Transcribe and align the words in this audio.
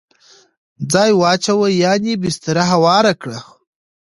ځای 0.91 1.11
واچوه 1.21 1.67
..یعنی 1.83 2.11
بستره 2.21 2.63
هواره 2.71 3.13
کړه 3.21 3.39